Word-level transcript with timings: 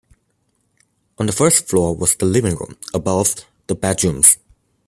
On 1.19 1.27
the 1.27 1.31
first 1.31 1.67
floor 1.69 1.95
was 1.95 2.15
the 2.15 2.25
living 2.25 2.55
room, 2.55 2.75
above, 2.91 3.35
the 3.67 3.75
bedrooms. 3.75 4.37